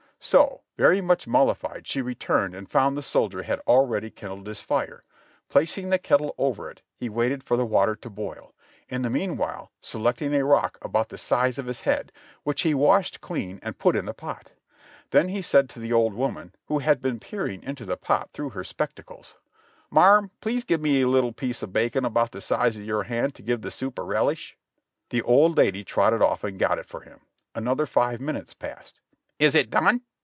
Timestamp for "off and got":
26.21-26.77